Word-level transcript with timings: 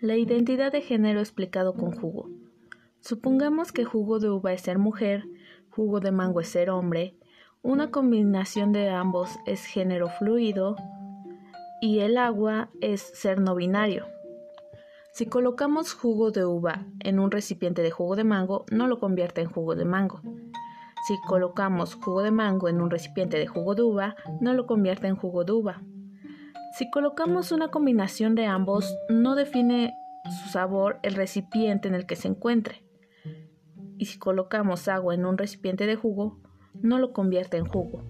La 0.00 0.16
identidad 0.16 0.72
de 0.72 0.80
género 0.80 1.20
explicado 1.20 1.74
con 1.74 1.92
jugo. 1.92 2.30
Supongamos 3.00 3.70
que 3.70 3.84
jugo 3.84 4.18
de 4.18 4.30
uva 4.30 4.54
es 4.54 4.62
ser 4.62 4.78
mujer, 4.78 5.24
jugo 5.68 6.00
de 6.00 6.10
mango 6.10 6.40
es 6.40 6.48
ser 6.48 6.70
hombre, 6.70 7.18
una 7.60 7.90
combinación 7.90 8.72
de 8.72 8.88
ambos 8.88 9.28
es 9.44 9.62
género 9.62 10.08
fluido 10.08 10.76
y 11.82 11.98
el 11.98 12.16
agua 12.16 12.70
es 12.80 13.02
ser 13.02 13.42
no 13.42 13.54
binario. 13.54 14.06
Si 15.12 15.26
colocamos 15.26 15.92
jugo 15.92 16.30
de 16.30 16.46
uva 16.46 16.86
en 17.00 17.18
un 17.18 17.30
recipiente 17.30 17.82
de 17.82 17.90
jugo 17.90 18.16
de 18.16 18.24
mango, 18.24 18.64
no 18.70 18.86
lo 18.86 18.98
convierte 19.00 19.42
en 19.42 19.50
jugo 19.50 19.74
de 19.74 19.84
mango. 19.84 20.22
Si 21.06 21.20
colocamos 21.28 21.94
jugo 21.96 22.22
de 22.22 22.30
mango 22.30 22.70
en 22.70 22.80
un 22.80 22.88
recipiente 22.88 23.38
de 23.38 23.46
jugo 23.46 23.74
de 23.74 23.82
uva, 23.82 24.16
no 24.40 24.54
lo 24.54 24.66
convierte 24.66 25.08
en 25.08 25.16
jugo 25.16 25.44
de 25.44 25.52
uva. 25.52 25.82
Si 26.72 26.88
colocamos 26.88 27.50
una 27.52 27.68
combinación 27.68 28.34
de 28.34 28.46
ambos, 28.46 28.96
no 29.08 29.34
define 29.34 29.94
su 30.42 30.48
sabor 30.50 31.00
el 31.02 31.14
recipiente 31.14 31.88
en 31.88 31.94
el 31.94 32.06
que 32.06 32.16
se 32.16 32.28
encuentre. 32.28 32.84
Y 33.98 34.06
si 34.06 34.18
colocamos 34.18 34.86
agua 34.88 35.14
en 35.14 35.26
un 35.26 35.36
recipiente 35.36 35.86
de 35.86 35.96
jugo, 35.96 36.38
no 36.80 36.98
lo 36.98 37.12
convierte 37.12 37.56
en 37.56 37.66
jugo. 37.66 38.04